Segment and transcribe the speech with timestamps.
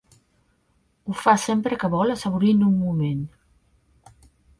[1.09, 3.21] Ho fa sempre que vol assaborir un moment.